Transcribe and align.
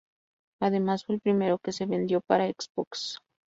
Además, 0.59 1.05
fue 1.05 1.13
el 1.13 1.21
primero 1.21 1.59
que 1.59 1.71
se 1.71 1.85
vendió 1.85 2.21
para 2.21 2.47
Xbox. 2.47 3.19